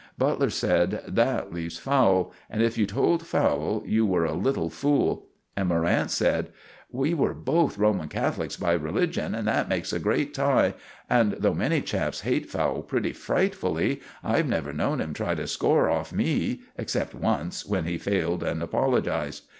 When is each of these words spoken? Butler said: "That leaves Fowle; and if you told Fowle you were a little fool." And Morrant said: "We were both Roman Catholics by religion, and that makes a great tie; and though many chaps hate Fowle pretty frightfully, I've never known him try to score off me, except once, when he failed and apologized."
Butler 0.17 0.49
said: 0.49 1.03
"That 1.07 1.53
leaves 1.53 1.77
Fowle; 1.77 2.33
and 2.49 2.63
if 2.63 2.75
you 2.75 2.87
told 2.87 3.21
Fowle 3.23 3.83
you 3.85 4.03
were 4.03 4.25
a 4.25 4.33
little 4.33 4.67
fool." 4.71 5.27
And 5.55 5.69
Morrant 5.69 6.09
said: 6.09 6.49
"We 6.91 7.13
were 7.13 7.35
both 7.35 7.77
Roman 7.77 8.07
Catholics 8.07 8.57
by 8.57 8.71
religion, 8.73 9.35
and 9.35 9.47
that 9.47 9.69
makes 9.69 9.93
a 9.93 9.99
great 9.99 10.33
tie; 10.33 10.73
and 11.07 11.33
though 11.33 11.53
many 11.53 11.83
chaps 11.83 12.21
hate 12.21 12.49
Fowle 12.49 12.81
pretty 12.81 13.13
frightfully, 13.13 14.01
I've 14.23 14.47
never 14.47 14.73
known 14.73 15.01
him 15.01 15.13
try 15.13 15.35
to 15.35 15.45
score 15.45 15.87
off 15.87 16.11
me, 16.11 16.61
except 16.79 17.13
once, 17.13 17.63
when 17.63 17.83
he 17.85 17.99
failed 17.99 18.41
and 18.41 18.63
apologized." 18.63 19.43